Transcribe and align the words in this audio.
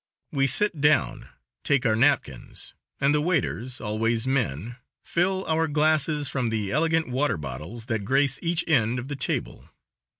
We 0.31 0.47
sit 0.47 0.81
down, 0.81 1.29
take 1.63 1.85
our 1.85 1.95
napkins, 1.95 2.73
and 2.99 3.13
the 3.13 3.21
waiters 3.21 3.79
always 3.79 4.25
men 4.25 4.77
fill 5.03 5.45
our 5.45 5.67
glasses 5.67 6.27
from 6.27 6.49
the 6.49 6.71
elegant 6.71 7.07
water 7.07 7.37
bottles 7.37 7.85
that 7.85 8.03
grace 8.03 8.39
each 8.41 8.63
end 8.67 8.97
of 8.97 9.09
the 9.09 9.15
table. 9.15 9.69